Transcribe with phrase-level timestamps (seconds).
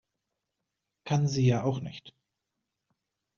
[1.05, 2.15] Kann sie ja auch nicht.